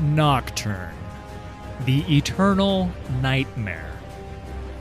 Nocturne, 0.00 0.94
The 1.84 2.00
Eternal 2.16 2.90
Nightmare, 3.20 3.92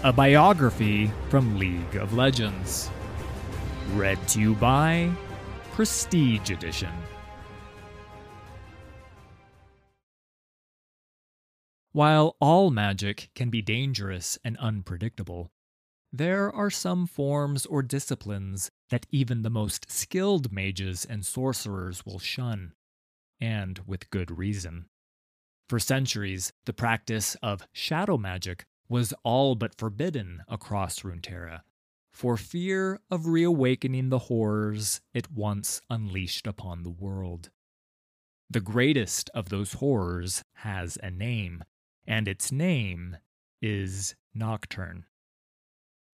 a 0.03 0.13
biography 0.13 1.11
from 1.27 1.59
League 1.59 1.95
of 1.95 2.13
Legends. 2.13 2.89
Read 3.95 4.25
to 4.29 4.39
you 4.39 4.55
by 4.55 5.11
Prestige 5.73 6.51
Edition. 6.51 6.93
While 11.91 12.38
all 12.39 12.71
magic 12.71 13.29
can 13.35 13.49
be 13.49 13.61
dangerous 13.61 14.39
and 14.45 14.55
unpredictable, 14.55 15.51
there 16.13 16.49
are 16.49 16.69
some 16.69 17.05
forms 17.05 17.65
or 17.65 17.83
disciplines 17.83 18.71
that 18.89 19.05
even 19.11 19.41
the 19.41 19.49
most 19.49 19.91
skilled 19.91 20.53
mages 20.53 21.03
and 21.03 21.25
sorcerers 21.25 22.05
will 22.05 22.19
shun, 22.19 22.71
and 23.41 23.81
with 23.85 24.09
good 24.11 24.38
reason. 24.38 24.85
For 25.69 25.77
centuries, 25.77 26.52
the 26.66 26.73
practice 26.73 27.35
of 27.44 27.67
shadow 27.71 28.17
magic 28.17 28.66
was 28.89 29.13
all 29.23 29.53
but 29.53 29.77
forbidden 29.77 30.41
across 30.47 31.03
Runeterra, 31.03 31.61
for 32.11 32.38
fear 32.38 32.99
of 33.11 33.27
reawakening 33.27 34.09
the 34.09 34.17
horrors 34.17 34.99
it 35.13 35.31
once 35.31 35.79
unleashed 35.88 36.47
upon 36.47 36.81
the 36.81 36.89
world. 36.89 37.52
The 38.49 38.61
greatest 38.61 39.29
of 39.35 39.49
those 39.49 39.73
horrors 39.73 40.44
has 40.53 40.97
a 41.03 41.11
name, 41.11 41.63
and 42.07 42.27
its 42.27 42.51
name 42.51 43.17
is 43.61 44.16
Nocturne. 44.33 45.05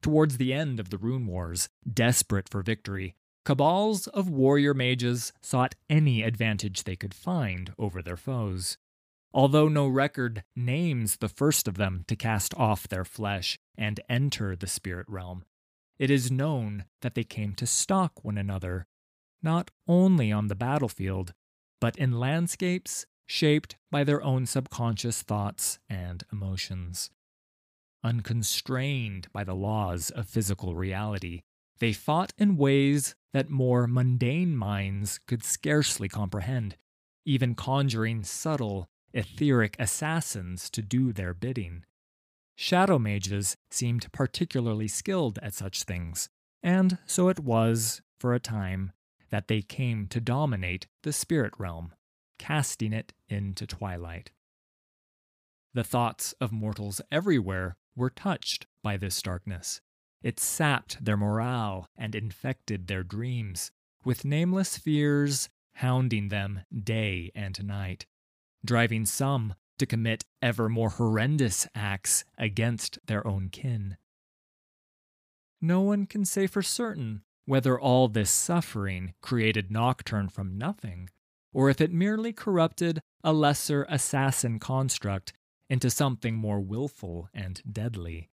Towards 0.02 0.36
the 0.36 0.52
end 0.52 0.82
of 0.82 0.90
the 0.90 0.98
Rune 0.98 1.28
Wars, 1.28 1.70
desperate 1.90 2.50
for 2.50 2.62
victory, 2.62 3.16
cabals 3.46 4.08
of 4.08 4.30
warrior 4.30 4.74
mages 4.74 5.32
sought 5.42 5.76
any 5.90 6.24
advantage 6.24 6.84
they 6.84 6.98
could 6.98 7.14
find 7.14 7.74
over 7.78 8.02
their 8.02 8.18
foes 8.18 8.78
although 9.36 9.68
no 9.68 9.86
record 9.86 10.46
names 10.56 11.18
the 11.18 11.28
first 11.28 11.68
of 11.68 11.76
them 11.76 12.06
to 12.08 12.16
cast 12.16 12.54
off 12.56 12.88
their 12.88 13.04
flesh 13.04 13.60
and 13.78 14.00
enter 14.08 14.56
the 14.56 14.66
spirit 14.66 15.06
realm. 15.10 15.44
It 16.00 16.10
is 16.10 16.32
known 16.32 16.86
that 17.02 17.16
they 17.16 17.26
came 17.26 17.54
to 17.56 17.68
stalk 17.68 18.24
one 18.24 18.38
another, 18.38 18.88
not 19.44 19.72
only 19.90 20.32
on 20.32 20.48
the 20.48 20.56
battlefield, 20.56 21.34
but 21.82 21.98
in 21.98 22.18
landscapes 22.18 23.06
shaped 23.26 23.76
by 23.92 24.06
their 24.06 24.24
own 24.24 24.46
subconscious 24.46 25.22
thoughts 25.22 25.80
and 25.90 26.24
emotions. 26.32 27.10
Unconstrained 28.06 29.28
by 29.34 29.44
the 29.44 29.56
laws 29.56 30.12
of 30.12 30.30
physical 30.30 30.76
reality, 30.76 31.42
they 31.80 31.92
fought 31.92 32.32
in 32.38 32.56
ways 32.56 33.16
that 33.34 33.50
more 33.50 33.86
mundane 33.86 34.56
minds 34.56 35.20
could 35.28 35.44
scarcely 35.44 36.08
comprehend, 36.08 36.78
even 37.26 37.54
conjuring 37.54 38.24
subtle 38.24 38.88
etheric 39.16 39.76
assassins 39.80 40.70
to 40.70 40.82
do 40.82 41.14
their 41.14 41.34
bidding. 41.34 41.86
Shadow 42.56 43.00
mages 43.00 43.56
seemed 43.72 44.12
particularly 44.12 44.88
skilled 44.88 45.40
at 45.42 45.54
such 45.54 45.84
things, 45.84 46.30
and 46.62 46.98
so 47.06 47.30
it 47.30 47.40
was, 47.40 48.02
for 48.20 48.34
a 48.34 48.40
time, 48.40 48.92
that 49.30 49.48
they 49.48 49.62
came 49.62 50.08
to 50.08 50.22
dominate 50.22 50.88
the 51.04 51.14
spirit 51.14 51.54
realm, 51.58 51.94
casting 52.38 52.94
it 52.94 53.14
into 53.28 53.66
twilight. 53.66 54.32
The 55.74 55.84
thoughts 55.84 56.34
of 56.40 56.52
mortals 56.52 57.02
everywhere 57.12 57.78
were 57.96 58.10
touched 58.10 58.68
by 58.84 58.98
this 58.98 59.22
darkness. 59.22 59.82
It 60.22 60.40
sapped 60.40 61.04
their 61.04 61.18
morale 61.18 61.88
and 61.98 62.16
infected 62.16 62.88
their 62.88 63.04
dreams, 63.04 63.72
with 64.04 64.26
nameless 64.26 64.78
fears 64.78 65.50
hounding 65.76 66.30
them 66.30 66.62
day 66.84 67.32
and 67.36 67.66
night 67.66 68.06
driving 68.66 69.06
some 69.06 69.56
to 69.80 69.86
commit 69.86 70.26
ever 70.42 70.70
more 70.70 70.90
horrendous 70.90 71.68
acts 71.76 72.24
against 72.38 73.00
their 73.08 73.26
own 73.28 73.50
kin. 73.50 73.98
No 75.62 75.82
one 75.82 76.06
can 76.06 76.26
say 76.26 76.48
for 76.48 76.62
certain 76.62 77.22
whether 77.46 77.80
all 77.80 78.08
this 78.08 78.32
suffering 78.32 79.14
created 79.22 79.72
Nocturne 79.72 80.30
from 80.30 80.58
nothing, 80.58 81.10
or 81.54 81.70
if 81.70 81.80
it 81.80 81.92
merely 81.92 82.34
corrupted 82.34 83.02
a 83.24 83.34
lesser 83.34 83.86
assassin 83.90 84.60
construct 84.60 85.34
into 85.70 85.90
something 85.90 86.36
more 86.36 86.60
willful 86.60 87.30
and 87.34 87.62
deadly. 87.72 88.30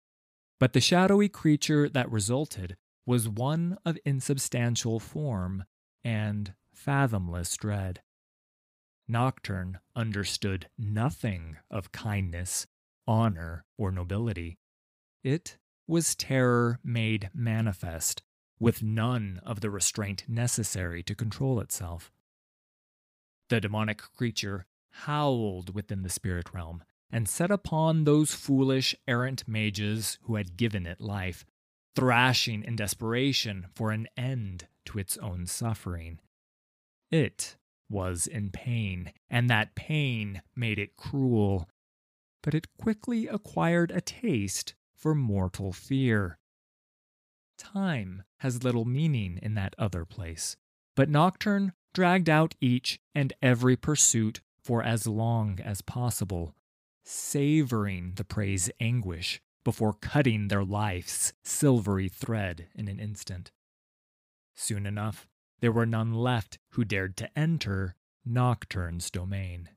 But 0.59 0.73
the 0.73 0.81
shadowy 0.81 1.29
creature 1.29 1.89
that 1.89 2.11
resulted 2.11 2.77
was 3.07 3.29
one 3.29 3.79
of 3.85 3.99
insubstantial 4.05 5.01
form 5.01 5.65
and 6.05 6.55
fathomless 6.73 7.57
dread. 7.57 8.03
Nocturne 9.11 9.81
understood 9.97 10.69
nothing 10.79 11.57
of 11.69 11.91
kindness, 11.91 12.67
honor, 13.09 13.65
or 13.77 13.91
nobility. 13.91 14.57
It 15.25 15.59
was 15.89 16.15
terror 16.15 16.79
made 16.85 17.29
manifest, 17.35 18.23
with 18.61 18.83
none 18.83 19.41
of 19.43 19.61
the 19.61 19.71
restraint 19.71 20.25
necessary 20.29 21.03
to 21.03 21.17
control 21.17 21.59
itself. 21.59 22.13
The 23.49 23.61
demonic 23.61 24.01
creature 24.17 24.67
howled 24.91 25.75
within 25.75 26.03
the 26.03 26.09
spirit 26.09 26.55
realm 26.55 26.85
and 27.11 27.29
set 27.29 27.51
upon 27.51 28.05
those 28.05 28.33
foolish 28.33 28.95
errant 29.09 29.49
mages 29.49 30.19
who 30.23 30.37
had 30.37 30.57
given 30.57 30.87
it 30.87 31.01
life, 31.01 31.45
thrashing 31.97 32.63
in 32.63 32.77
desperation 32.77 33.67
for 33.75 33.91
an 33.91 34.07
end 34.17 34.69
to 34.85 35.01
its 35.01 35.19
own 35.19 35.47
suffering. 35.47 36.21
It 37.11 37.57
was 37.91 38.27
in 38.27 38.51
pain, 38.51 39.13
and 39.29 39.51
that 39.51 39.75
pain 39.75 40.43
made 40.55 40.79
it 40.79 40.97
cruel. 40.97 41.69
But 42.43 42.55
it 42.55 42.69
quickly 42.79 43.27
acquired 43.27 43.91
a 43.91 44.01
taste 44.01 44.75
for 44.95 45.15
mortal 45.15 45.73
fear. 45.73 46.39
Time 47.59 48.23
has 48.39 48.65
little 48.65 48.87
meaning 48.87 49.39
in 49.43 49.55
that 49.55 49.75
other 49.79 50.05
place, 50.05 50.57
but 50.97 51.11
Nocturne 51.11 51.73
dragged 51.93 52.31
out 52.31 52.55
each 52.61 53.01
and 53.15 53.33
every 53.43 53.77
pursuit 53.77 54.41
for 54.63 54.83
as 54.83 55.07
long 55.07 55.59
as 55.63 55.83
possible, 55.83 56.55
savoring 57.05 58.13
the 58.15 58.25
prey's 58.25 58.71
anguish 58.81 59.41
before 59.65 59.93
cutting 59.93 60.49
their 60.49 60.65
life's 60.65 61.33
silvery 61.43 62.09
thread 62.09 62.69
in 62.75 62.89
an 62.89 62.99
instant. 62.99 63.51
Soon 64.55 64.87
enough, 64.87 65.27
there 65.61 65.73
were 65.73 65.87
none 65.87 66.15
left 66.15 66.59
who 66.71 66.85
dared 66.85 67.17
to 67.19 67.39
enter 67.39 67.95
Nocturne's 68.25 69.11
domain. 69.11 69.71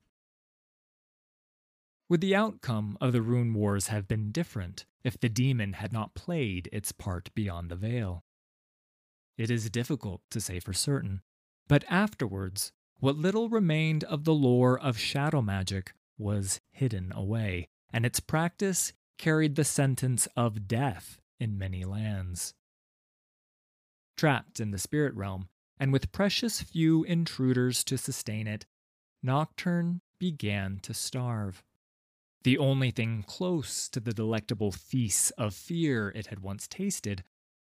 Would 2.10 2.22
the 2.22 2.36
outcome 2.36 2.98
of 3.02 3.14
the 3.14 3.22
Rune 3.22 3.54
Wars 3.54 3.88
have 3.88 4.08
been 4.08 4.32
different 4.32 4.86
if 5.04 5.20
the 5.20 5.30
demon 5.30 5.74
had 5.74 5.92
not 5.92 6.14
played 6.14 6.70
its 6.72 6.92
part 6.92 7.34
beyond 7.34 7.70
the 7.70 7.76
veil? 7.76 8.24
It 9.38 9.50
is 9.50 9.70
difficult 9.70 10.22
to 10.32 10.40
say 10.40 10.60
for 10.60 10.74
certain, 10.74 11.22
but 11.68 11.84
afterwards, 11.90 12.72
what 13.00 13.18
little 13.18 13.50
remained 13.50 14.04
of 14.04 14.24
the 14.24 14.34
lore 14.34 14.80
of 14.80 14.98
shadow 14.98 15.42
magic 15.42 15.94
was 16.18 16.62
hidden 16.72 17.12
away, 17.12 17.68
and 17.92 18.06
its 18.06 18.20
practice 18.20 18.94
carried 19.18 19.56
the 19.56 19.64
sentence 19.64 20.28
of 20.36 20.68
death 20.68 21.20
in 21.40 21.58
many 21.58 21.84
lands. 21.84 22.54
Trapped 24.16 24.60
in 24.60 24.72
the 24.72 24.78
spirit 24.78 25.16
realm, 25.16 25.50
and 25.84 25.92
with 25.92 26.14
precious 26.14 26.62
few 26.62 27.04
intruders 27.04 27.84
to 27.84 27.98
sustain 27.98 28.48
it, 28.48 28.66
Nocturne 29.22 30.00
began 30.18 30.80
to 30.82 30.94
starve. 30.94 31.62
The 32.46 32.58
only 32.58 32.90
thing 32.90 33.26
close 33.28 33.90
to 33.90 34.00
the 34.00 34.14
delectable 34.14 34.72
feast 34.72 35.34
of 35.38 35.54
fear 35.54 36.08
it 36.16 36.28
had 36.28 36.40
once 36.40 36.70
tasted 36.70 37.26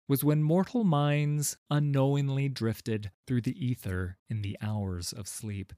was 0.08 0.24
when 0.24 0.42
mortal 0.42 0.86
minds 0.86 1.58
unknowingly 1.70 2.48
drifted 2.48 3.12
through 3.28 3.42
the 3.42 3.66
ether 3.66 4.18
in 4.30 4.44
the 4.44 4.58
hours 4.62 5.12
of 5.12 5.28
sleep. 5.28 5.74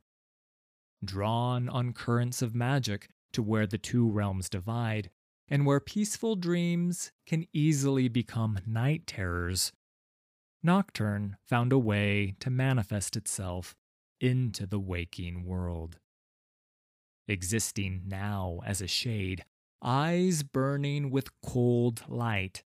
Drawn 1.03 1.67
on 1.67 1.91
currents 1.91 2.43
of 2.43 2.53
magic 2.53 3.09
to 3.33 3.41
where 3.41 3.65
the 3.65 3.79
two 3.79 4.07
realms 4.07 4.47
divide, 4.47 5.09
and 5.47 5.65
where 5.65 5.79
peaceful 5.79 6.35
dreams 6.35 7.11
can 7.25 7.47
easily 7.51 8.07
become 8.07 8.59
night 8.67 9.07
terrors, 9.07 9.71
Nocturne 10.63 11.37
found 11.45 11.71
a 11.71 11.79
way 11.79 12.35
to 12.39 12.49
manifest 12.49 13.15
itself 13.15 13.75
into 14.19 14.65
the 14.65 14.79
waking 14.79 15.45
world. 15.45 15.99
Existing 17.27 18.03
now 18.05 18.59
as 18.65 18.81
a 18.81 18.87
shade, 18.87 19.43
eyes 19.81 20.43
burning 20.43 21.11
with 21.11 21.29
cold 21.41 22.03
light, 22.07 22.63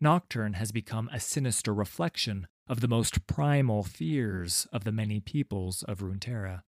Nocturne 0.00 0.54
has 0.54 0.72
become 0.72 1.08
a 1.10 1.20
sinister 1.20 1.72
reflection 1.72 2.46
of 2.68 2.80
the 2.80 2.88
most 2.88 3.26
primal 3.26 3.82
fears 3.82 4.66
of 4.72 4.84
the 4.84 4.92
many 4.92 5.20
peoples 5.20 5.82
of 5.84 6.00
Runeterra. 6.00 6.62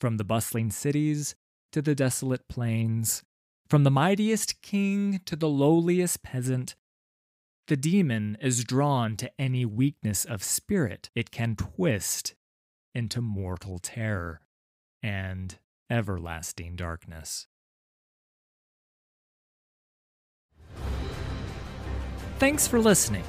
From 0.00 0.16
the 0.16 0.24
bustling 0.24 0.70
cities 0.70 1.36
to 1.70 1.80
the 1.80 1.94
desolate 1.94 2.48
plains, 2.48 3.22
from 3.68 3.84
the 3.84 3.90
mightiest 3.90 4.60
king 4.60 5.20
to 5.26 5.36
the 5.36 5.48
lowliest 5.48 6.22
peasant, 6.22 6.74
the 7.68 7.76
demon 7.76 8.36
is 8.40 8.64
drawn 8.64 9.16
to 9.16 9.30
any 9.38 9.64
weakness 9.64 10.24
of 10.24 10.42
spirit 10.42 11.10
it 11.14 11.30
can 11.30 11.54
twist 11.56 12.34
into 12.94 13.20
mortal 13.20 13.78
terror 13.78 14.40
and 15.02 15.58
everlasting 15.88 16.76
darkness. 16.76 17.46
Thanks 22.38 22.66
for 22.66 22.80
listening. 22.80 23.24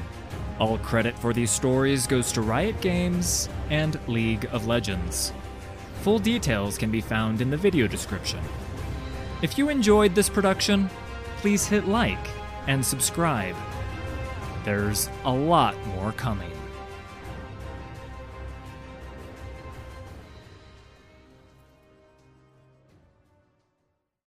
All 0.59 0.77
credit 0.79 1.17
for 1.19 1.33
these 1.33 1.51
stories 1.51 2.07
goes 2.07 2.31
to 2.31 2.41
Riot 2.41 2.79
Games 2.81 3.49
and 3.69 3.99
League 4.07 4.45
of 4.51 4.65
Legends. 4.65 5.31
Full 6.01 6.19
details 6.19 6.77
can 6.77 6.89
be 6.89 7.01
found 7.01 7.39
in 7.39 7.49
the 7.49 7.57
video 7.57 7.87
description. 7.87 8.39
If 9.41 9.57
you 9.57 9.69
enjoyed 9.69 10.15
this 10.15 10.29
production, 10.29 10.89
please 11.37 11.67
hit 11.67 11.87
like 11.87 12.27
and 12.67 12.83
subscribe. 12.83 13.55
There's 14.63 15.09
a 15.25 15.31
lot 15.31 15.75
more 15.87 16.13
coming. 16.13 16.51